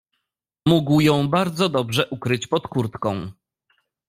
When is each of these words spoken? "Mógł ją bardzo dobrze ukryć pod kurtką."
"Mógł 0.67 0.99
ją 1.01 1.27
bardzo 1.29 1.69
dobrze 1.69 2.07
ukryć 2.09 2.47
pod 2.47 2.67
kurtką." 2.67 3.31